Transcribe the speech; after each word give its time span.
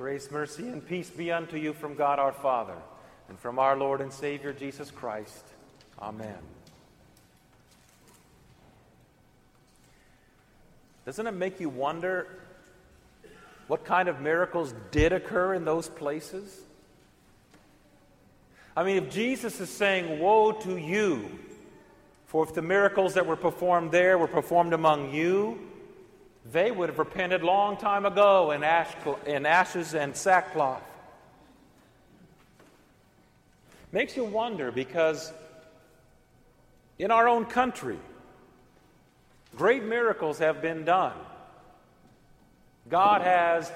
Grace, 0.00 0.30
mercy, 0.30 0.66
and 0.66 0.88
peace 0.88 1.10
be 1.10 1.30
unto 1.30 1.58
you 1.58 1.74
from 1.74 1.94
God 1.94 2.18
our 2.18 2.32
Father 2.32 2.78
and 3.28 3.38
from 3.38 3.58
our 3.58 3.76
Lord 3.76 4.00
and 4.00 4.10
Savior 4.10 4.50
Jesus 4.50 4.90
Christ. 4.90 5.44
Amen. 6.00 6.38
Doesn't 11.04 11.26
it 11.26 11.32
make 11.32 11.60
you 11.60 11.68
wonder 11.68 12.28
what 13.66 13.84
kind 13.84 14.08
of 14.08 14.22
miracles 14.22 14.74
did 14.90 15.12
occur 15.12 15.52
in 15.52 15.66
those 15.66 15.90
places? 15.90 16.58
I 18.74 18.84
mean, 18.84 18.96
if 18.96 19.10
Jesus 19.10 19.60
is 19.60 19.68
saying, 19.68 20.18
Woe 20.18 20.52
to 20.52 20.78
you, 20.78 21.28
for 22.24 22.42
if 22.42 22.54
the 22.54 22.62
miracles 22.62 23.12
that 23.12 23.26
were 23.26 23.36
performed 23.36 23.92
there 23.92 24.16
were 24.16 24.28
performed 24.28 24.72
among 24.72 25.12
you, 25.12 25.69
they 26.44 26.70
would 26.70 26.88
have 26.88 26.98
repented 26.98 27.42
long 27.42 27.76
time 27.76 28.06
ago 28.06 28.50
in, 28.50 28.64
ash, 28.64 28.92
in 29.26 29.46
ashes 29.46 29.94
and 29.94 30.16
sackcloth. 30.16 30.82
Makes 33.92 34.16
you 34.16 34.24
wonder 34.24 34.70
because 34.70 35.32
in 36.98 37.10
our 37.10 37.28
own 37.28 37.44
country, 37.44 37.98
great 39.56 39.84
miracles 39.84 40.38
have 40.38 40.62
been 40.62 40.84
done. 40.84 41.16
God 42.88 43.22
has 43.22 43.70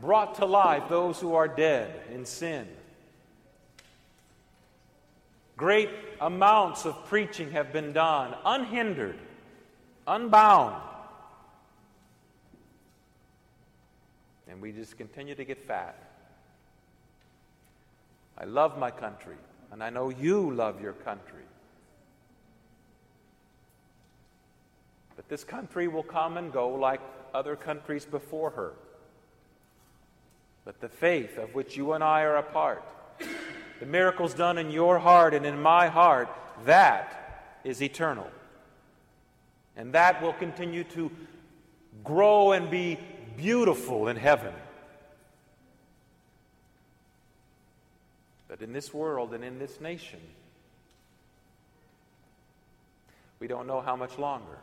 brought 0.00 0.36
to 0.36 0.44
life 0.44 0.88
those 0.88 1.20
who 1.20 1.34
are 1.34 1.48
dead 1.48 1.92
in 2.12 2.24
sin. 2.26 2.66
Great 5.56 5.90
amounts 6.20 6.84
of 6.84 7.06
preaching 7.06 7.52
have 7.52 7.72
been 7.72 7.92
done, 7.92 8.34
unhindered, 8.44 9.18
unbound. 10.06 10.82
And 14.48 14.60
we 14.60 14.72
just 14.72 14.96
continue 14.98 15.34
to 15.34 15.44
get 15.44 15.66
fat. 15.66 15.96
I 18.36 18.44
love 18.44 18.78
my 18.78 18.90
country, 18.90 19.36
and 19.70 19.82
I 19.82 19.90
know 19.90 20.10
you 20.10 20.50
love 20.50 20.80
your 20.80 20.92
country. 20.92 21.44
But 25.16 25.28
this 25.28 25.44
country 25.44 25.88
will 25.88 26.02
come 26.02 26.36
and 26.36 26.52
go 26.52 26.68
like 26.70 27.00
other 27.32 27.56
countries 27.56 28.04
before 28.04 28.50
her. 28.50 28.72
But 30.64 30.80
the 30.80 30.88
faith 30.88 31.38
of 31.38 31.54
which 31.54 31.76
you 31.76 31.92
and 31.92 32.02
I 32.02 32.22
are 32.22 32.36
a 32.36 32.42
part, 32.42 32.82
the 33.80 33.86
miracles 33.86 34.34
done 34.34 34.58
in 34.58 34.70
your 34.70 34.98
heart 34.98 35.34
and 35.34 35.44
in 35.46 35.60
my 35.60 35.88
heart, 35.88 36.28
that 36.64 37.58
is 37.64 37.82
eternal. 37.82 38.30
And 39.76 39.92
that 39.92 40.22
will 40.22 40.32
continue 40.32 40.84
to 40.84 41.10
grow 42.02 42.52
and 42.52 42.70
be 42.70 42.98
beautiful 43.36 44.08
in 44.08 44.16
heaven. 44.16 44.52
But 48.48 48.62
in 48.62 48.72
this 48.72 48.94
world 48.94 49.34
and 49.34 49.42
in 49.42 49.58
this 49.58 49.80
nation, 49.80 50.20
we 53.40 53.48
don't 53.48 53.66
know 53.66 53.80
how 53.80 53.96
much 53.96 54.18
longer. 54.18 54.58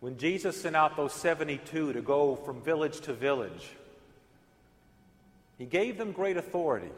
When 0.00 0.18
Jesus 0.18 0.60
sent 0.60 0.76
out 0.76 0.96
those 0.96 1.12
72 1.12 1.92
to 1.92 2.00
go 2.00 2.36
from 2.36 2.60
village 2.60 3.00
to 3.02 3.12
village, 3.12 3.70
he 5.58 5.64
gave 5.64 5.96
them 5.96 6.12
great 6.12 6.36
authority, 6.36 6.90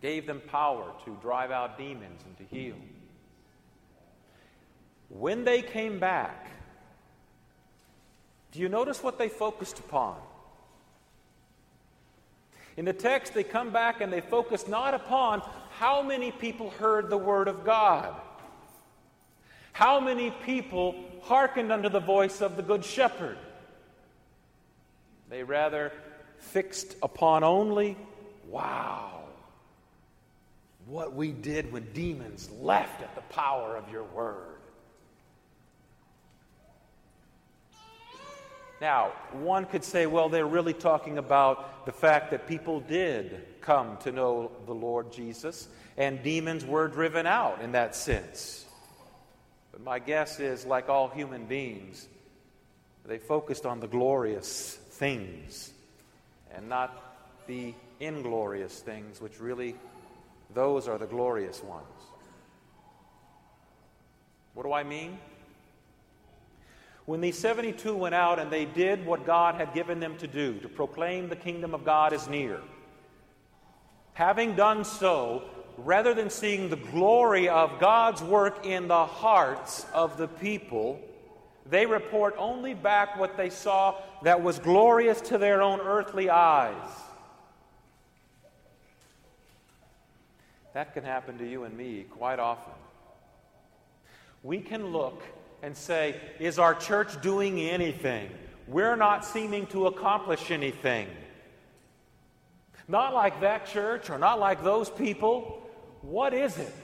gave 0.00 0.26
them 0.26 0.40
power 0.48 0.92
to 1.04 1.16
drive 1.20 1.50
out 1.50 1.76
demons 1.76 2.22
and 2.24 2.36
to 2.38 2.54
heal. 2.54 2.76
When 5.10 5.44
they 5.44 5.60
came 5.60 5.98
back, 5.98 6.50
do 8.52 8.60
you 8.60 8.68
notice 8.68 9.02
what 9.02 9.18
they 9.18 9.28
focused 9.28 9.78
upon? 9.78 10.16
In 12.76 12.84
the 12.84 12.92
text, 12.92 13.34
they 13.34 13.44
come 13.44 13.70
back 13.70 14.00
and 14.00 14.12
they 14.12 14.20
focus 14.20 14.66
not 14.66 14.94
upon 14.94 15.42
how 15.72 16.00
many 16.00 16.30
people 16.30 16.70
heard 16.70 17.10
the 17.10 17.18
word 17.18 17.48
of 17.48 17.64
God, 17.64 18.14
how 19.72 20.00
many 20.00 20.30
people 20.46 20.94
hearkened 21.22 21.72
unto 21.72 21.88
the 21.88 22.00
voice 22.00 22.40
of 22.40 22.56
the 22.56 22.62
Good 22.62 22.84
Shepherd. 22.84 23.36
They 25.28 25.42
rather 25.42 25.92
fixed 26.38 26.96
upon 27.02 27.44
only, 27.44 27.96
wow, 28.48 29.24
what 30.86 31.14
we 31.14 31.32
did 31.32 31.72
when 31.72 31.92
demons 31.92 32.48
left 32.60 33.02
at 33.02 33.14
the 33.14 33.20
power 33.22 33.76
of 33.76 33.90
your 33.90 34.04
word. 34.04 34.59
Now, 38.80 39.12
one 39.32 39.66
could 39.66 39.84
say, 39.84 40.06
well, 40.06 40.30
they're 40.30 40.46
really 40.46 40.72
talking 40.72 41.18
about 41.18 41.84
the 41.84 41.92
fact 41.92 42.30
that 42.30 42.46
people 42.46 42.80
did 42.80 43.44
come 43.60 43.98
to 43.98 44.12
know 44.12 44.50
the 44.64 44.74
Lord 44.74 45.12
Jesus, 45.12 45.68
and 45.98 46.22
demons 46.22 46.64
were 46.64 46.88
driven 46.88 47.26
out 47.26 47.60
in 47.60 47.72
that 47.72 47.94
sense. 47.94 48.64
But 49.70 49.82
my 49.82 49.98
guess 49.98 50.40
is, 50.40 50.64
like 50.64 50.88
all 50.88 51.08
human 51.08 51.44
beings, 51.44 52.08
they 53.04 53.18
focused 53.18 53.66
on 53.66 53.80
the 53.80 53.86
glorious 53.86 54.76
things 54.92 55.72
and 56.54 56.68
not 56.68 57.44
the 57.46 57.74
inglorious 58.00 58.80
things, 58.80 59.20
which 59.20 59.40
really, 59.40 59.74
those 60.54 60.88
are 60.88 60.96
the 60.96 61.06
glorious 61.06 61.62
ones. 61.62 61.84
What 64.54 64.64
do 64.64 64.72
I 64.72 64.84
mean? 64.84 65.18
When 67.10 67.20
these 67.20 67.40
72 67.40 67.92
went 67.92 68.14
out 68.14 68.38
and 68.38 68.52
they 68.52 68.66
did 68.66 69.04
what 69.04 69.26
God 69.26 69.56
had 69.56 69.74
given 69.74 69.98
them 69.98 70.16
to 70.18 70.28
do, 70.28 70.60
to 70.60 70.68
proclaim 70.68 71.28
the 71.28 71.34
kingdom 71.34 71.74
of 71.74 71.84
God 71.84 72.12
is 72.12 72.28
near, 72.28 72.60
having 74.12 74.54
done 74.54 74.84
so, 74.84 75.42
rather 75.76 76.14
than 76.14 76.30
seeing 76.30 76.70
the 76.70 76.76
glory 76.76 77.48
of 77.48 77.80
God's 77.80 78.22
work 78.22 78.64
in 78.64 78.86
the 78.86 79.06
hearts 79.06 79.86
of 79.92 80.18
the 80.18 80.28
people, 80.28 81.00
they 81.66 81.84
report 81.84 82.36
only 82.38 82.74
back 82.74 83.18
what 83.18 83.36
they 83.36 83.50
saw 83.50 83.96
that 84.22 84.40
was 84.40 84.60
glorious 84.60 85.20
to 85.22 85.36
their 85.36 85.62
own 85.62 85.80
earthly 85.80 86.30
eyes. 86.30 86.92
That 90.74 90.94
can 90.94 91.02
happen 91.02 91.38
to 91.38 91.44
you 91.44 91.64
and 91.64 91.76
me 91.76 92.04
quite 92.08 92.38
often. 92.38 92.74
We 94.44 94.60
can 94.60 94.92
look 94.92 95.24
and 95.62 95.76
say, 95.76 96.20
Is 96.38 96.58
our 96.58 96.74
church 96.74 97.20
doing 97.22 97.60
anything? 97.60 98.30
We're 98.66 98.96
not 98.96 99.24
seeming 99.24 99.66
to 99.68 99.86
accomplish 99.86 100.50
anything. 100.50 101.08
Not 102.86 103.14
like 103.14 103.40
that 103.40 103.66
church 103.66 104.10
or 104.10 104.18
not 104.18 104.38
like 104.38 104.64
those 104.64 104.90
people. 104.90 105.62
What 106.02 106.34
is 106.34 106.56
it? 106.58 106.74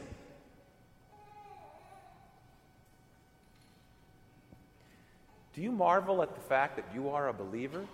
Do 5.55 5.63
you 5.63 5.73
marvel 5.73 6.23
at 6.23 6.35
the 6.35 6.41
fact 6.43 6.77
that 6.77 6.85
you 6.95 7.09
are 7.09 7.29
a 7.29 7.33
believer? 7.33 7.85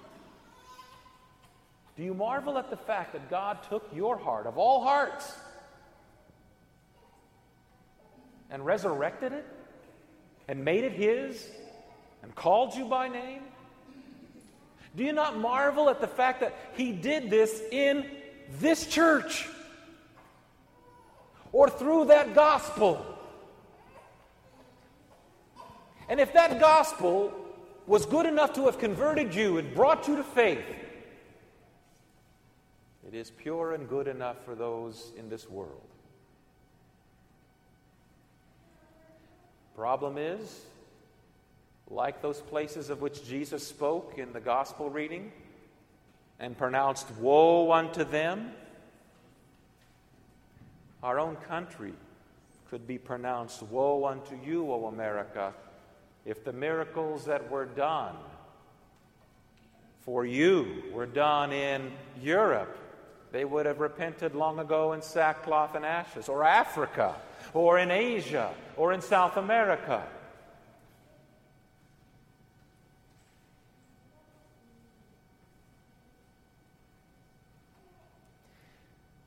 Do 1.96 2.02
you 2.02 2.12
marvel 2.12 2.58
at 2.58 2.70
the 2.70 2.76
fact 2.76 3.12
that 3.12 3.30
God 3.30 3.62
took 3.68 3.88
your 3.94 4.16
heart 4.16 4.46
of 4.46 4.58
all 4.58 4.82
hearts 4.82 5.32
and 8.50 8.66
resurrected 8.66 9.32
it? 9.32 9.46
And 10.48 10.64
made 10.64 10.84
it 10.84 10.92
His 10.92 11.48
and 12.22 12.34
called 12.34 12.74
you 12.74 12.84
by 12.84 13.08
name? 13.08 13.42
Do 14.94 15.04
you 15.04 15.12
not 15.12 15.38
marvel 15.38 15.88
at 15.88 16.00
the 16.00 16.06
fact 16.06 16.40
that 16.40 16.54
He 16.74 16.92
did 16.92 17.30
this 17.30 17.62
in 17.70 18.06
this 18.58 18.86
church 18.86 19.48
or 21.52 21.68
through 21.68 22.06
that 22.06 22.34
gospel? 22.34 23.04
And 26.08 26.20
if 26.20 26.32
that 26.34 26.60
gospel 26.60 27.32
was 27.86 28.04
good 28.04 28.26
enough 28.26 28.52
to 28.54 28.66
have 28.66 28.78
converted 28.78 29.34
you 29.34 29.58
and 29.58 29.74
brought 29.74 30.06
you 30.08 30.16
to 30.16 30.24
faith, 30.24 30.64
it 33.06 33.14
is 33.14 33.30
pure 33.30 33.72
and 33.72 33.88
good 33.88 34.08
enough 34.08 34.44
for 34.44 34.54
those 34.54 35.12
in 35.16 35.28
this 35.28 35.48
world. 35.48 35.91
Problem 39.82 40.16
is, 40.16 40.60
like 41.90 42.22
those 42.22 42.40
places 42.40 42.88
of 42.88 43.00
which 43.00 43.26
Jesus 43.26 43.66
spoke 43.66 44.14
in 44.16 44.32
the 44.32 44.38
gospel 44.38 44.88
reading 44.88 45.32
and 46.38 46.56
pronounced 46.56 47.10
woe 47.18 47.72
unto 47.72 48.04
them, 48.04 48.52
our 51.02 51.18
own 51.18 51.34
country 51.34 51.94
could 52.70 52.86
be 52.86 52.96
pronounced 52.96 53.60
woe 53.64 54.04
unto 54.06 54.38
you, 54.46 54.70
O 54.70 54.86
America, 54.86 55.52
if 56.24 56.44
the 56.44 56.52
miracles 56.52 57.24
that 57.24 57.50
were 57.50 57.66
done 57.66 58.14
for 60.02 60.24
you 60.24 60.84
were 60.92 61.06
done 61.06 61.52
in 61.52 61.90
Europe 62.20 62.78
they 63.32 63.46
would 63.46 63.64
have 63.64 63.80
repented 63.80 64.34
long 64.34 64.58
ago 64.58 64.92
in 64.92 65.00
sackcloth 65.00 65.74
and 65.74 65.86
ashes, 65.86 66.28
or 66.28 66.44
Africa, 66.44 67.16
or 67.54 67.78
in 67.78 67.90
Asia, 67.90 68.52
or 68.76 68.92
in 68.92 69.00
South 69.00 69.38
America. 69.38 70.04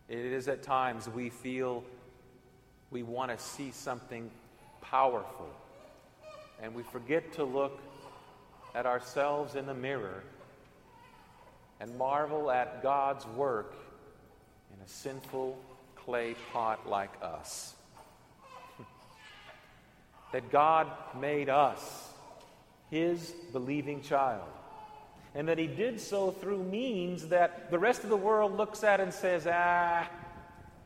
It 0.07 0.19
is 0.19 0.47
at 0.47 0.61
times 0.61 1.09
we 1.09 1.29
feel 1.29 1.83
we 2.91 3.01
want 3.01 3.31
to 3.31 3.43
see 3.43 3.71
something 3.71 4.29
powerful, 4.81 5.49
and 6.61 6.75
we 6.75 6.83
forget 6.83 7.33
to 7.33 7.43
look 7.43 7.79
at 8.75 8.85
ourselves 8.85 9.55
in 9.55 9.65
the 9.65 9.73
mirror 9.73 10.21
and 11.79 11.97
marvel 11.97 12.51
at 12.51 12.83
God's 12.83 13.25
work 13.29 13.73
a 14.85 14.89
sinful 14.89 15.57
clay 15.95 16.35
pot 16.51 16.87
like 16.89 17.11
us. 17.21 17.75
that 20.31 20.51
God 20.51 20.87
made 21.19 21.49
us 21.49 22.09
his 22.89 23.33
believing 23.51 24.01
child. 24.01 24.47
And 25.33 25.47
that 25.49 25.57
he 25.57 25.67
did 25.67 25.99
so 25.99 26.31
through 26.31 26.63
means 26.63 27.27
that 27.27 27.69
the 27.69 27.79
rest 27.79 28.03
of 28.03 28.09
the 28.09 28.17
world 28.17 28.55
looks 28.55 28.83
at 28.83 29.01
and 29.01 29.13
says, 29.13 29.47
ah, 29.51 30.07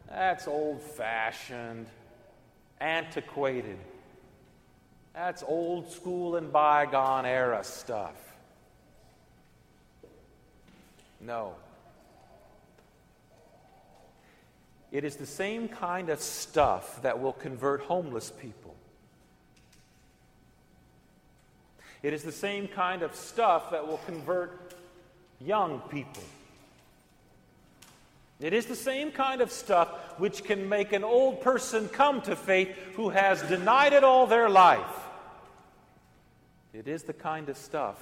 that's 0.10 0.48
old 0.48 0.81
fashioned, 0.81 1.86
antiquated. 2.80 3.78
That's 5.13 5.44
old 5.44 5.92
school 5.92 6.36
and 6.36 6.52
bygone 6.52 7.25
era 7.25 7.63
stuff. 7.63 8.16
No. 11.19 11.56
It 14.92 15.04
is 15.04 15.18
the 15.18 15.26
same 15.26 15.68
kind 15.68 16.10
of 16.10 16.20
stuff 16.20 17.02
that 17.04 17.22
will 17.22 17.34
convert 17.34 17.82
homeless 17.82 18.32
people. 18.32 18.76
It 22.02 22.14
is 22.14 22.24
the 22.24 22.32
same 22.32 22.68
kind 22.68 23.04
of 23.04 23.16
stuff 23.16 23.72
that 23.72 23.86
will 23.86 24.00
convert 24.06 24.74
young 25.40 25.80
people. 25.90 26.24
It 28.40 28.54
is 28.54 28.68
the 28.68 28.76
same 28.76 29.12
kind 29.12 29.42
of 29.42 29.52
stuff 29.52 29.90
which 30.18 30.46
can 30.46 30.70
make 30.70 30.94
an 30.94 31.04
old 31.04 31.42
person 31.42 31.90
come 31.90 32.22
to 32.22 32.36
faith 32.36 32.70
who 32.96 33.10
has 33.10 33.42
denied 33.44 33.92
it 33.92 34.04
all 34.04 34.28
their 34.28 34.50
life. 34.50 34.80
It 36.74 36.88
is 36.88 37.04
the 37.04 37.14
kind 37.14 37.50
of 37.50 37.58
stuff 37.58 37.98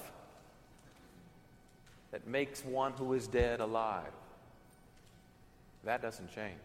that 2.11 2.27
makes 2.27 2.63
one 2.63 2.93
who 2.93 3.13
is 3.13 3.27
dead 3.27 3.61
alive. 3.61 4.11
That 5.83 6.01
doesn't 6.01 6.33
change. 6.33 6.59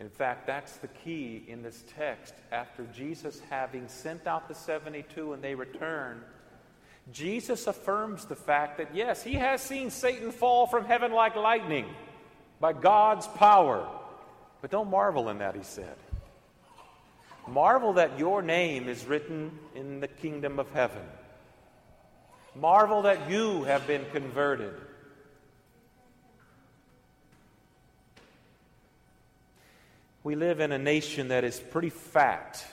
In 0.00 0.08
fact, 0.08 0.46
that's 0.46 0.76
the 0.78 0.88
key 0.88 1.44
in 1.46 1.62
this 1.62 1.84
text. 1.94 2.32
After 2.50 2.86
Jesus 2.86 3.42
having 3.50 3.86
sent 3.86 4.26
out 4.26 4.48
the 4.48 4.54
72 4.54 5.34
and 5.34 5.42
they 5.44 5.54
return, 5.54 6.22
Jesus 7.12 7.66
affirms 7.66 8.24
the 8.24 8.34
fact 8.34 8.78
that 8.78 8.94
yes, 8.94 9.22
he 9.22 9.34
has 9.34 9.60
seen 9.60 9.90
Satan 9.90 10.32
fall 10.32 10.66
from 10.66 10.86
heaven 10.86 11.12
like 11.12 11.36
lightning 11.36 11.84
by 12.60 12.72
God's 12.72 13.26
power. 13.26 13.86
But 14.62 14.70
don't 14.70 14.88
marvel 14.88 15.28
in 15.28 15.38
that, 15.38 15.54
he 15.54 15.62
said. 15.62 15.96
Marvel 17.46 17.94
that 17.94 18.18
your 18.18 18.40
name 18.40 18.88
is 18.88 19.04
written 19.04 19.50
in 19.74 20.00
the 20.00 20.08
kingdom 20.08 20.58
of 20.58 20.70
heaven. 20.70 21.02
Marvel 22.54 23.02
that 23.02 23.30
you 23.30 23.64
have 23.64 23.86
been 23.86 24.06
converted. 24.12 24.74
We 30.22 30.34
live 30.34 30.60
in 30.60 30.72
a 30.72 30.78
nation 30.78 31.28
that 31.28 31.44
is 31.44 31.58
pretty 31.58 31.90
fat. 31.90 32.64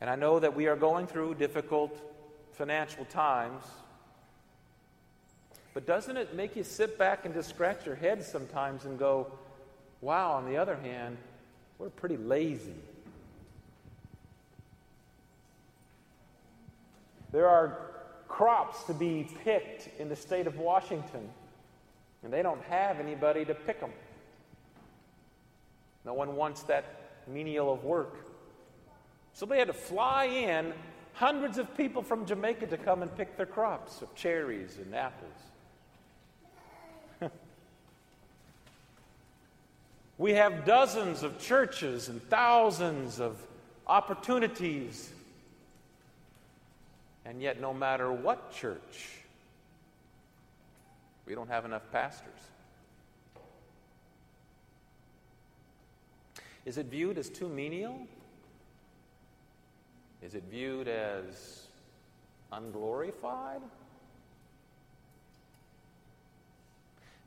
And 0.00 0.10
I 0.10 0.16
know 0.16 0.38
that 0.38 0.54
we 0.54 0.66
are 0.66 0.76
going 0.76 1.06
through 1.06 1.36
difficult 1.36 1.98
financial 2.52 3.06
times. 3.06 3.62
But 5.72 5.86
doesn't 5.86 6.16
it 6.16 6.34
make 6.34 6.56
you 6.56 6.64
sit 6.64 6.98
back 6.98 7.24
and 7.24 7.34
just 7.34 7.48
scratch 7.48 7.86
your 7.86 7.94
head 7.94 8.22
sometimes 8.22 8.84
and 8.84 8.98
go, 8.98 9.30
wow, 10.00 10.32
on 10.32 10.46
the 10.46 10.56
other 10.56 10.76
hand, 10.76 11.16
we're 11.78 11.90
pretty 11.90 12.16
lazy. 12.16 12.74
There 17.32 17.48
are 17.48 17.78
crops 18.28 18.84
to 18.84 18.94
be 18.94 19.28
picked 19.44 19.88
in 20.00 20.08
the 20.08 20.16
state 20.16 20.46
of 20.46 20.58
Washington, 20.58 21.28
and 22.22 22.32
they 22.32 22.42
don't 22.42 22.62
have 22.64 23.00
anybody 23.00 23.44
to 23.44 23.54
pick 23.54 23.80
them. 23.80 23.92
No 26.06 26.14
one 26.14 26.36
wants 26.36 26.62
that 26.62 26.84
menial 27.26 27.72
of 27.72 27.82
work. 27.82 28.14
So 29.32 29.44
they 29.44 29.58
had 29.58 29.66
to 29.66 29.74
fly 29.74 30.26
in 30.26 30.72
hundreds 31.14 31.58
of 31.58 31.76
people 31.76 32.00
from 32.02 32.24
Jamaica 32.24 32.68
to 32.68 32.78
come 32.78 33.02
and 33.02 33.14
pick 33.16 33.36
their 33.36 33.44
crops 33.44 34.00
of 34.02 34.14
cherries 34.14 34.78
and 34.78 34.94
apples. 34.94 35.34
we 40.18 40.32
have 40.34 40.64
dozens 40.64 41.24
of 41.24 41.40
churches 41.40 42.08
and 42.08 42.22
thousands 42.30 43.18
of 43.18 43.36
opportunities. 43.86 45.10
And 47.24 47.42
yet, 47.42 47.60
no 47.60 47.74
matter 47.74 48.12
what 48.12 48.52
church, 48.52 49.18
we 51.26 51.34
don't 51.34 51.48
have 51.48 51.64
enough 51.64 51.82
pastors. 51.90 52.30
Is 56.66 56.78
it 56.78 56.86
viewed 56.86 57.16
as 57.16 57.30
too 57.30 57.48
menial? 57.48 57.96
Is 60.20 60.34
it 60.34 60.42
viewed 60.50 60.88
as 60.88 61.62
unglorified? 62.52 63.62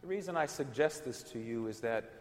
The 0.01 0.07
reason 0.07 0.35
I 0.35 0.45
suggest 0.45 1.05
this 1.05 1.23
to 1.23 1.39
you 1.39 1.67
is 1.67 1.79
that 1.79 2.11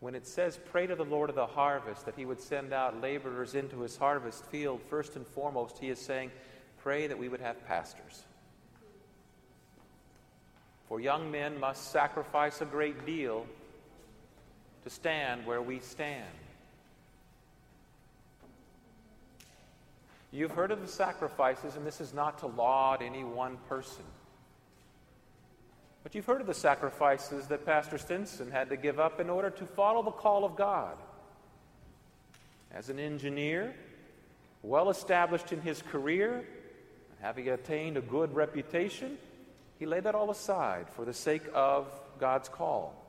when 0.00 0.14
it 0.14 0.26
says, 0.26 0.58
Pray 0.70 0.86
to 0.86 0.94
the 0.94 1.04
Lord 1.04 1.28
of 1.28 1.36
the 1.36 1.46
harvest, 1.46 2.06
that 2.06 2.14
he 2.16 2.24
would 2.24 2.40
send 2.40 2.72
out 2.72 3.00
laborers 3.00 3.54
into 3.54 3.80
his 3.80 3.98
harvest 3.98 4.46
field, 4.46 4.80
first 4.88 5.16
and 5.16 5.26
foremost, 5.26 5.78
he 5.78 5.90
is 5.90 5.98
saying, 5.98 6.30
Pray 6.78 7.06
that 7.08 7.18
we 7.18 7.28
would 7.28 7.40
have 7.40 7.66
pastors. 7.66 8.22
For 10.88 10.98
young 10.98 11.30
men 11.30 11.60
must 11.60 11.90
sacrifice 11.90 12.62
a 12.62 12.64
great 12.64 13.04
deal 13.04 13.44
to 14.88 14.94
stand 14.94 15.44
where 15.44 15.60
we 15.60 15.80
stand. 15.80 16.24
You've 20.32 20.52
heard 20.52 20.70
of 20.70 20.80
the 20.80 20.88
sacrifices, 20.88 21.76
and 21.76 21.86
this 21.86 22.00
is 22.00 22.14
not 22.14 22.38
to 22.38 22.46
laud 22.46 23.02
any 23.02 23.22
one 23.22 23.58
person. 23.68 24.04
But 26.02 26.14
you've 26.14 26.24
heard 26.24 26.40
of 26.40 26.46
the 26.46 26.54
sacrifices 26.54 27.48
that 27.48 27.66
Pastor 27.66 27.98
Stinson 27.98 28.50
had 28.50 28.70
to 28.70 28.78
give 28.78 28.98
up 28.98 29.20
in 29.20 29.28
order 29.28 29.50
to 29.50 29.66
follow 29.66 30.02
the 30.02 30.10
call 30.10 30.46
of 30.46 30.56
God. 30.56 30.96
As 32.72 32.88
an 32.88 32.98
engineer, 32.98 33.74
well 34.62 34.88
established 34.88 35.52
in 35.52 35.60
his 35.60 35.82
career, 35.82 36.46
having 37.20 37.50
attained 37.50 37.98
a 37.98 38.02
good 38.02 38.34
reputation, 38.34 39.18
he 39.78 39.84
laid 39.84 40.04
that 40.04 40.14
all 40.14 40.30
aside 40.30 40.86
for 40.88 41.04
the 41.04 41.12
sake 41.12 41.44
of 41.52 41.86
God's 42.18 42.48
call. 42.48 43.07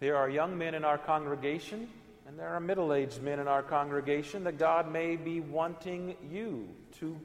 There 0.00 0.16
are 0.16 0.28
young 0.28 0.58
men 0.58 0.74
in 0.74 0.84
our 0.84 0.98
congregation, 0.98 1.88
and 2.26 2.38
there 2.38 2.48
are 2.48 2.60
middle 2.60 2.92
aged 2.92 3.22
men 3.22 3.38
in 3.38 3.48
our 3.48 3.62
congregation 3.62 4.44
that 4.44 4.58
God 4.58 4.90
may 4.90 5.16
be 5.16 5.40
wanting 5.40 6.16
you 6.30 6.68
to 6.98 7.16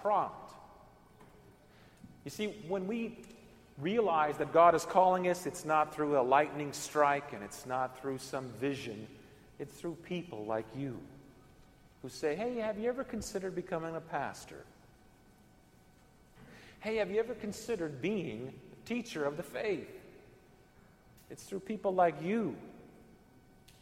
prompt. 0.00 0.52
You 2.24 2.30
see, 2.30 2.46
when 2.66 2.86
we 2.86 3.18
realize 3.78 4.38
that 4.38 4.52
God 4.52 4.74
is 4.74 4.84
calling 4.84 5.28
us, 5.28 5.46
it's 5.46 5.64
not 5.64 5.94
through 5.94 6.18
a 6.18 6.22
lightning 6.22 6.72
strike 6.72 7.32
and 7.32 7.42
it's 7.42 7.66
not 7.66 8.00
through 8.00 8.18
some 8.18 8.48
vision, 8.60 9.06
it's 9.58 9.74
through 9.74 9.96
people 10.02 10.44
like 10.44 10.66
you 10.76 10.98
who 12.02 12.08
say, 12.08 12.34
Hey, 12.34 12.56
have 12.56 12.78
you 12.78 12.88
ever 12.88 13.04
considered 13.04 13.54
becoming 13.54 13.94
a 13.96 14.00
pastor? 14.00 14.64
Hey, 16.80 16.96
have 16.96 17.10
you 17.10 17.18
ever 17.18 17.34
considered 17.34 18.00
being 18.00 18.52
a 18.72 18.88
teacher 18.88 19.24
of 19.24 19.36
the 19.36 19.42
faith? 19.42 19.90
It's 21.30 21.42
through 21.42 21.60
people 21.60 21.94
like 21.94 22.22
you 22.22 22.56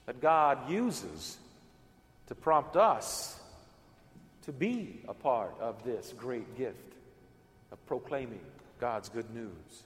that 0.06 0.20
God 0.20 0.70
uses 0.70 1.36
to 2.26 2.34
prompt 2.34 2.76
us 2.76 3.38
to 4.42 4.52
be 4.52 5.00
a 5.08 5.14
part 5.14 5.54
of 5.60 5.82
this 5.84 6.12
great 6.16 6.56
gift 6.56 6.94
of 7.72 7.84
proclaiming 7.86 8.40
God's 8.80 9.08
good 9.08 9.32
news. 9.34 9.82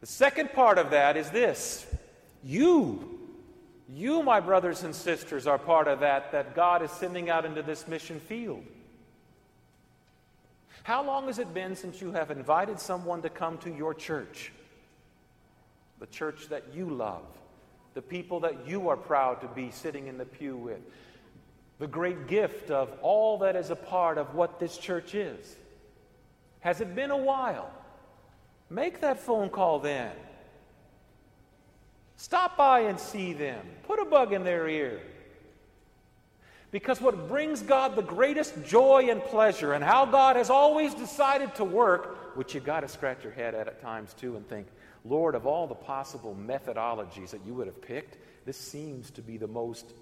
The 0.00 0.06
second 0.06 0.52
part 0.52 0.78
of 0.78 0.90
that 0.90 1.16
is 1.16 1.30
this 1.30 1.86
you, 2.44 3.18
you, 3.88 4.22
my 4.22 4.40
brothers 4.40 4.82
and 4.82 4.94
sisters, 4.94 5.46
are 5.46 5.58
part 5.58 5.88
of 5.88 6.00
that 6.00 6.32
that 6.32 6.54
God 6.54 6.82
is 6.82 6.90
sending 6.90 7.28
out 7.28 7.44
into 7.44 7.62
this 7.62 7.88
mission 7.88 8.20
field. 8.20 8.64
How 10.86 11.02
long 11.02 11.26
has 11.26 11.40
it 11.40 11.52
been 11.52 11.74
since 11.74 12.00
you 12.00 12.12
have 12.12 12.30
invited 12.30 12.78
someone 12.78 13.20
to 13.22 13.28
come 13.28 13.58
to 13.58 13.74
your 13.74 13.92
church? 13.92 14.52
The 15.98 16.06
church 16.06 16.46
that 16.50 16.62
you 16.72 16.88
love, 16.88 17.24
the 17.94 18.02
people 18.02 18.38
that 18.38 18.68
you 18.68 18.88
are 18.88 18.96
proud 18.96 19.40
to 19.40 19.48
be 19.48 19.72
sitting 19.72 20.06
in 20.06 20.16
the 20.16 20.24
pew 20.24 20.56
with. 20.56 20.78
the 21.80 21.88
great 21.88 22.28
gift 22.28 22.70
of 22.70 22.92
all 23.02 23.38
that 23.38 23.56
is 23.56 23.70
a 23.70 23.74
part 23.74 24.16
of 24.16 24.36
what 24.36 24.60
this 24.60 24.78
church 24.78 25.16
is. 25.16 25.56
Has 26.60 26.80
it 26.80 26.94
been 26.94 27.10
a 27.10 27.16
while? 27.16 27.68
Make 28.70 29.00
that 29.00 29.18
phone 29.18 29.50
call 29.50 29.80
then. 29.80 30.12
Stop 32.16 32.56
by 32.56 32.82
and 32.82 33.00
see 33.00 33.32
them. 33.32 33.66
Put 33.82 33.98
a 33.98 34.04
bug 34.04 34.32
in 34.32 34.44
their 34.44 34.68
ear. 34.68 35.00
Because 36.76 37.00
what 37.00 37.26
brings 37.26 37.62
God 37.62 37.96
the 37.96 38.02
greatest 38.02 38.62
joy 38.62 39.08
and 39.08 39.22
pleasure, 39.24 39.72
and 39.72 39.82
how 39.82 40.04
God 40.04 40.36
has 40.36 40.50
always 40.50 40.92
decided 40.92 41.54
to 41.54 41.64
work, 41.64 42.36
which 42.36 42.54
you've 42.54 42.66
got 42.66 42.80
to 42.80 42.88
scratch 42.88 43.24
your 43.24 43.32
head 43.32 43.54
at 43.54 43.66
at 43.66 43.80
times 43.80 44.12
too 44.12 44.36
and 44.36 44.46
think, 44.46 44.66
Lord, 45.02 45.34
of 45.34 45.46
all 45.46 45.66
the 45.66 45.74
possible 45.74 46.36
methodologies 46.38 47.30
that 47.30 47.40
you 47.46 47.54
would 47.54 47.66
have 47.66 47.80
picked, 47.80 48.18
this 48.44 48.58
seems 48.58 49.10
to 49.12 49.22
be 49.22 49.38
the 49.38 49.46
most 49.46 49.94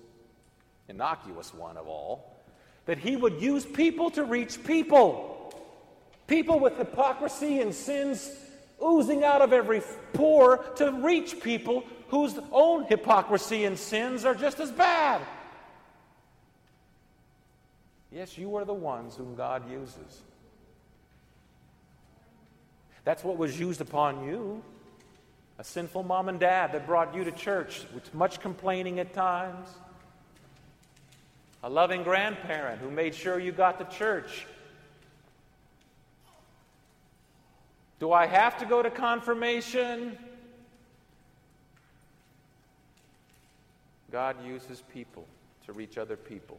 innocuous 0.89 1.55
one 1.55 1.77
of 1.77 1.87
all. 1.87 2.43
That 2.87 2.99
He 2.99 3.15
would 3.15 3.41
use 3.41 3.65
people 3.65 4.11
to 4.11 4.25
reach 4.25 4.65
people. 4.65 5.55
People 6.27 6.59
with 6.59 6.77
hypocrisy 6.77 7.61
and 7.61 7.73
sins 7.73 8.35
oozing 8.85 9.23
out 9.23 9.43
of 9.43 9.53
every 9.53 9.81
pore 10.13 10.59
to 10.75 10.91
reach 10.91 11.41
people 11.41 11.85
whose 12.09 12.37
own 12.51 12.85
hypocrisy 12.87 13.65
and 13.65 13.79
sins 13.79 14.25
are 14.25 14.35
just 14.35 14.59
as 14.59 14.73
bad. 14.73 15.21
Yes, 18.15 18.39
you 18.39 18.55
are 18.57 18.65
the 18.65 18.73
ones 18.73 19.17
whom 19.17 19.35
God 19.35 19.69
uses. 19.69 20.23
That's 23.03 23.25
what 23.25 23.37
was 23.37 23.59
used 23.59 23.81
upon 23.81 24.25
you. 24.25 24.63
A 25.59 25.65
sinful 25.65 26.05
mom 26.05 26.29
and 26.29 26.39
dad 26.39 26.73
that 26.73 26.87
brought 26.87 27.15
you 27.15 27.25
to 27.25 27.33
church 27.33 27.83
with 27.93 28.15
much 28.15 28.41
complaining 28.41 29.01
at 29.01 29.13
times. 29.13 29.69
A 31.65 31.69
loving 31.69 32.05
grandparent 32.05 32.81
who 32.81 32.91
made 32.91 33.15
sure 33.15 33.39
you 33.39 33.51
got 33.51 33.79
to 33.79 33.97
church 33.97 34.47
Do 38.01 38.13
I 38.13 38.27
have 38.27 38.59
to 38.59 38.67
go 38.67 38.83
to 38.83 38.91
confirmation? 38.91 40.19
God 44.11 44.37
uses 44.45 44.83
people 44.93 45.27
to 45.65 45.73
reach 45.73 45.97
other 45.97 46.17
people. 46.17 46.59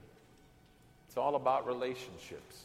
It's 1.15 1.22
all 1.22 1.36
about 1.38 1.65
relationships. 1.65 2.63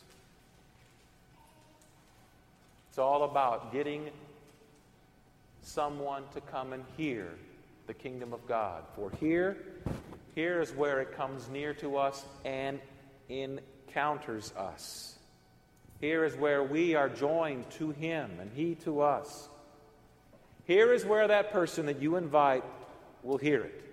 It's 2.88 2.98
all 2.98 3.22
about 3.22 3.72
getting 3.72 4.10
someone 5.62 6.24
to 6.34 6.40
come 6.40 6.72
and 6.72 6.82
hear 6.96 7.28
the 7.86 7.94
kingdom 7.94 8.32
of 8.32 8.44
God. 8.48 8.82
For 8.96 9.12
here, 9.20 9.56
here 10.34 10.60
is 10.60 10.72
where 10.72 11.00
it 11.00 11.16
comes 11.16 11.48
near 11.48 11.74
to 11.74 11.96
us 11.96 12.24
and 12.44 12.80
encounters 13.28 14.52
us. 14.56 15.14
Here 16.00 16.24
is 16.24 16.34
where 16.34 16.64
we 16.64 16.96
are 16.96 17.08
joined 17.08 17.70
to 17.78 17.92
Him 17.92 18.32
and 18.40 18.50
He 18.52 18.74
to 18.82 19.02
us. 19.02 19.48
Here 20.66 20.92
is 20.92 21.04
where 21.04 21.28
that 21.28 21.52
person 21.52 21.86
that 21.86 22.02
you 22.02 22.16
invite 22.16 22.64
will 23.22 23.38
hear 23.38 23.62
it. 23.62 23.84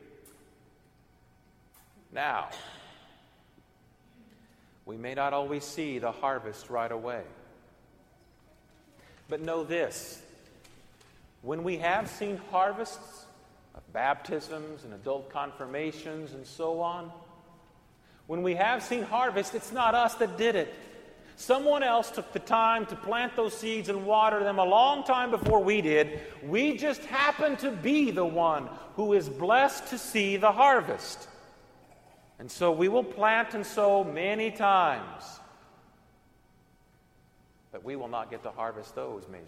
Now, 2.12 2.50
we 4.88 4.96
may 4.96 5.14
not 5.14 5.34
always 5.34 5.66
see 5.66 6.00
the 6.00 6.14
harvest 6.14 6.70
right 6.70 6.92
away. 6.92 7.22
But 9.28 9.42
know 9.42 9.66
this 9.66 10.22
when 11.42 11.64
we 11.64 11.78
have 11.78 12.10
seen 12.10 12.40
harvests 12.52 13.26
of 13.76 13.94
baptisms 13.94 14.86
and 14.86 14.94
adult 14.94 15.30
confirmations 15.30 16.34
and 16.34 16.48
so 16.48 16.80
on, 16.80 17.12
when 18.28 18.44
we 18.44 18.56
have 18.56 18.82
seen 18.82 19.04
harvest, 19.04 19.56
it's 19.56 19.74
not 19.74 19.94
us 19.94 20.16
that 20.16 20.38
did 20.38 20.56
it. 20.56 20.74
Someone 21.36 21.84
else 21.84 22.10
took 22.10 22.32
the 22.32 22.40
time 22.40 22.86
to 22.88 22.96
plant 22.96 23.36
those 23.36 23.56
seeds 23.56 23.90
and 23.90 24.06
water 24.06 24.44
them 24.44 24.58
a 24.58 24.66
long 24.66 25.04
time 25.04 25.32
before 25.32 25.64
we 25.64 25.82
did. 25.82 26.22
We 26.44 26.78
just 26.78 27.04
happen 27.06 27.58
to 27.58 27.72
be 27.72 28.10
the 28.10 28.26
one 28.26 28.70
who 28.96 29.14
is 29.14 29.28
blessed 29.30 29.88
to 29.90 29.98
see 29.98 30.38
the 30.38 30.52
harvest. 30.52 31.28
And 32.40 32.52
so 32.52 32.72
we 32.72 32.88
will 32.88 33.04
plant 33.04 33.54
and 33.54 33.66
sow 33.66 34.04
many 34.04 34.52
times, 34.52 35.40
but 37.72 37.84
we 37.84 37.96
will 37.96 38.08
not 38.08 38.30
get 38.30 38.44
to 38.44 38.52
harvest 38.52 38.94
those, 38.96 39.24
maybe. 39.32 39.46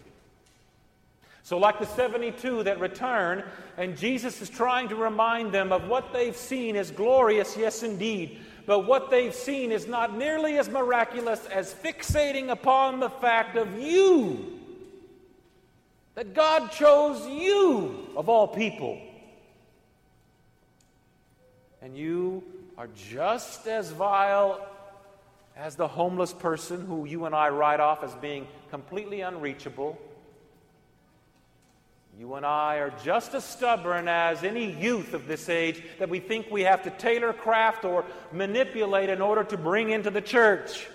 So, 1.42 1.56
like 1.56 1.78
the 1.78 1.86
72 1.86 2.64
that 2.64 2.80
return, 2.80 3.44
and 3.76 3.96
Jesus 3.96 4.42
is 4.42 4.50
trying 4.50 4.88
to 4.88 4.96
remind 4.96 5.52
them 5.52 5.72
of 5.72 5.88
what 5.88 6.12
they've 6.12 6.36
seen 6.36 6.76
is 6.76 6.90
glorious, 6.90 7.56
yes, 7.56 7.82
indeed, 7.82 8.38
but 8.66 8.80
what 8.80 9.10
they've 9.10 9.34
seen 9.34 9.72
is 9.72 9.86
not 9.86 10.16
nearly 10.16 10.58
as 10.58 10.68
miraculous 10.68 11.46
as 11.46 11.72
fixating 11.72 12.50
upon 12.50 13.00
the 13.00 13.08
fact 13.08 13.56
of 13.56 13.78
you. 13.78 14.58
That 16.14 16.34
God 16.34 16.70
chose 16.72 17.26
you, 17.26 18.10
of 18.16 18.28
all 18.28 18.46
people. 18.46 19.00
And 21.80 21.96
you 21.96 22.42
are 22.80 22.88
just 23.10 23.66
as 23.66 23.90
vile 23.90 24.66
as 25.54 25.76
the 25.76 25.86
homeless 25.86 26.32
person 26.32 26.86
who 26.86 27.04
you 27.04 27.26
and 27.26 27.34
I 27.34 27.50
write 27.50 27.78
off 27.78 28.02
as 28.02 28.14
being 28.14 28.46
completely 28.70 29.20
unreachable 29.20 30.00
you 32.18 32.36
and 32.36 32.46
I 32.46 32.76
are 32.76 32.92
just 33.04 33.34
as 33.34 33.44
stubborn 33.44 34.08
as 34.08 34.44
any 34.44 34.72
youth 34.72 35.12
of 35.12 35.26
this 35.26 35.50
age 35.50 35.82
that 35.98 36.08
we 36.08 36.20
think 36.20 36.50
we 36.50 36.62
have 36.62 36.82
to 36.84 36.90
tailor 36.90 37.34
craft 37.34 37.84
or 37.84 38.02
manipulate 38.32 39.10
in 39.10 39.20
order 39.20 39.44
to 39.44 39.58
bring 39.58 39.90
into 39.90 40.10
the 40.10 40.22
church. 40.22 40.88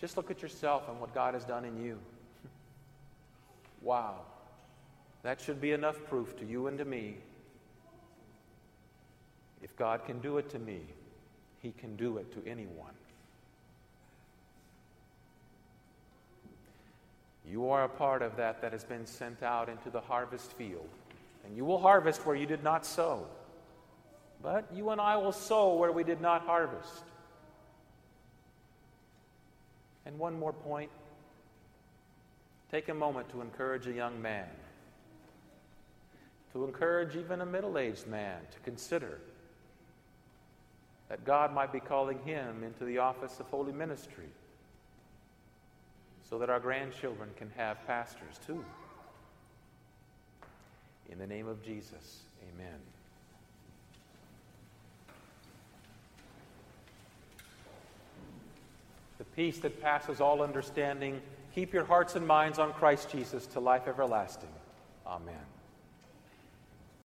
Just 0.00 0.16
look 0.16 0.30
at 0.30 0.40
yourself 0.40 0.88
and 0.88 0.98
what 0.98 1.14
God 1.14 1.34
has 1.34 1.44
done 1.44 1.66
in 1.66 1.84
you. 1.84 1.98
wow. 3.82 4.16
That 5.24 5.42
should 5.42 5.60
be 5.60 5.72
enough 5.72 6.02
proof 6.06 6.38
to 6.38 6.46
you 6.46 6.68
and 6.68 6.78
to 6.78 6.86
me. 6.86 7.16
If 9.66 9.74
God 9.74 10.04
can 10.06 10.20
do 10.20 10.38
it 10.38 10.48
to 10.50 10.60
me, 10.60 10.78
He 11.60 11.72
can 11.72 11.96
do 11.96 12.18
it 12.18 12.32
to 12.34 12.48
anyone. 12.48 12.92
You 17.50 17.68
are 17.70 17.82
a 17.82 17.88
part 17.88 18.22
of 18.22 18.36
that 18.36 18.62
that 18.62 18.70
has 18.70 18.84
been 18.84 19.04
sent 19.06 19.42
out 19.42 19.68
into 19.68 19.90
the 19.90 20.00
harvest 20.00 20.52
field. 20.52 20.88
And 21.44 21.56
you 21.56 21.64
will 21.64 21.80
harvest 21.80 22.24
where 22.24 22.36
you 22.36 22.46
did 22.46 22.62
not 22.62 22.86
sow. 22.86 23.26
But 24.40 24.68
you 24.72 24.90
and 24.90 25.00
I 25.00 25.16
will 25.16 25.32
sow 25.32 25.74
where 25.74 25.90
we 25.90 26.04
did 26.04 26.20
not 26.20 26.42
harvest. 26.42 27.02
And 30.04 30.16
one 30.16 30.38
more 30.38 30.52
point 30.52 30.90
take 32.70 32.88
a 32.88 32.94
moment 32.94 33.28
to 33.30 33.40
encourage 33.40 33.88
a 33.88 33.92
young 33.92 34.22
man, 34.22 34.46
to 36.52 36.64
encourage 36.64 37.16
even 37.16 37.40
a 37.40 37.46
middle 37.46 37.78
aged 37.78 38.06
man 38.06 38.38
to 38.52 38.60
consider 38.60 39.18
that 41.08 41.24
God 41.24 41.52
might 41.54 41.72
be 41.72 41.80
calling 41.80 42.18
him 42.24 42.64
into 42.64 42.84
the 42.84 42.98
office 42.98 43.38
of 43.40 43.46
holy 43.46 43.72
ministry 43.72 44.28
so 46.28 46.38
that 46.38 46.50
our 46.50 46.60
grandchildren 46.60 47.30
can 47.36 47.50
have 47.56 47.84
pastors 47.86 48.40
too. 48.46 48.64
In 51.08 51.18
the 51.18 51.26
name 51.26 51.46
of 51.46 51.64
Jesus, 51.64 52.22
amen. 52.52 52.78
The 59.18 59.24
peace 59.24 59.58
that 59.60 59.80
passes 59.80 60.20
all 60.20 60.42
understanding, 60.42 61.22
keep 61.54 61.72
your 61.72 61.84
hearts 61.84 62.16
and 62.16 62.26
minds 62.26 62.58
on 62.58 62.72
Christ 62.72 63.10
Jesus 63.10 63.46
to 63.48 63.60
life 63.60 63.86
everlasting. 63.86 64.50
Amen. 65.06 65.55